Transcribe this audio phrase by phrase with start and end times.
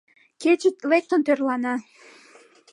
[0.41, 1.75] Кече лектын тӧрлана.